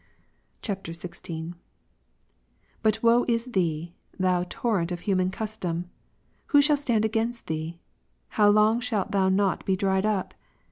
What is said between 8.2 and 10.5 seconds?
How long shalt thou not be dried up